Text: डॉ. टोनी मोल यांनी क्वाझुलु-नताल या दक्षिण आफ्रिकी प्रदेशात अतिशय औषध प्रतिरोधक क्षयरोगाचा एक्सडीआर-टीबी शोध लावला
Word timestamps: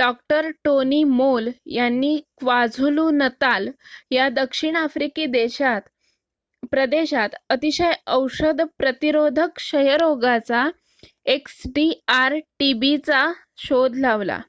डॉ. 0.00 0.10
टोनी 0.64 1.02
मोल 1.10 1.48
यांनी 1.68 2.10
क्वाझुलु-नताल 2.38 3.68
या 4.10 4.28
दक्षिण 4.30 4.76
आफ्रिकी 4.76 5.26
प्रदेशात 6.72 7.34
अतिशय 7.50 7.92
औषध 8.16 8.60
प्रतिरोधक 8.78 9.54
क्षयरोगाचा 9.56 10.68
एक्सडीआर-टीबी 11.28 12.96
शोध 13.60 13.96
लावला 13.98 14.38